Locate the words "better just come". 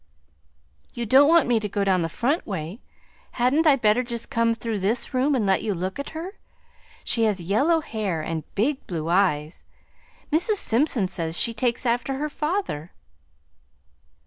3.75-4.55